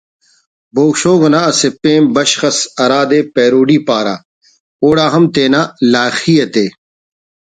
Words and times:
بوگ 0.73 0.93
شوگ 1.01 1.21
نا 1.33 1.41
اسہ 1.49 1.69
پین 1.81 2.01
بشخ 2.13 2.41
اس 2.49 2.57
ہرادے 2.81 3.19
پیروڈی 3.33 3.77
پارہ 3.87 4.15
اوڑا 4.83 5.05
ہم 5.13 5.23
تینا 5.33 5.61
لائخی 5.91 6.35
تے 6.53 6.65